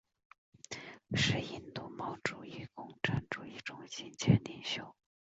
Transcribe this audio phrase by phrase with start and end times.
[1.13, 4.95] 是印度毛主义共产主义中心前领袖。